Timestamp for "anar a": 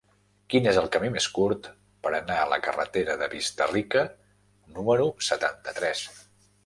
2.19-2.49